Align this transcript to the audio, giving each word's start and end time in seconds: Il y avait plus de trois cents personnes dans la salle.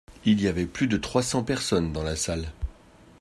Il 0.25 0.41
y 0.41 0.47
avait 0.47 0.65
plus 0.65 0.87
de 0.87 0.97
trois 0.97 1.21
cents 1.21 1.43
personnes 1.43 1.93
dans 1.93 2.01
la 2.01 2.15
salle. 2.15 2.51